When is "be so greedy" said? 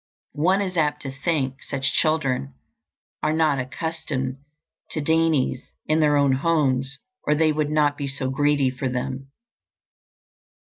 7.99-8.71